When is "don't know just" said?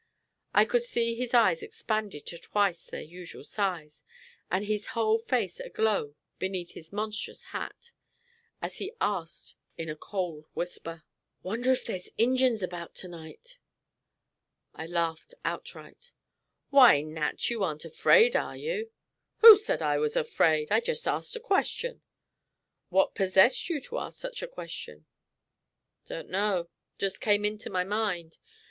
26.07-27.21